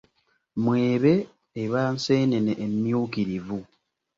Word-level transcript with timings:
Mwebe 0.63 1.13
eba 1.63 1.81
nseenene 1.95 2.53
emmyukirivu. 2.65 3.59